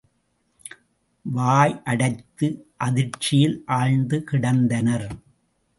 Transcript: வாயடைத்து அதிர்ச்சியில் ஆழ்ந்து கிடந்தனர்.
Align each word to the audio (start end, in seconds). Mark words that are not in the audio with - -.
வாயடைத்து 1.25 2.47
அதிர்ச்சியில் 2.77 3.63
ஆழ்ந்து 3.67 4.23
கிடந்தனர். 4.31 5.07